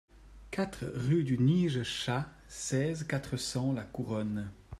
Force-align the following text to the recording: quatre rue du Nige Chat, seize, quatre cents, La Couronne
quatre 0.49 0.83
rue 0.95 1.23
du 1.23 1.37
Nige 1.37 1.83
Chat, 1.83 2.25
seize, 2.47 3.03
quatre 3.03 3.37
cents, 3.37 3.71
La 3.71 3.83
Couronne 3.83 4.49